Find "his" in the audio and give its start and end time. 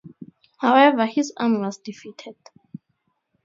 1.05-1.31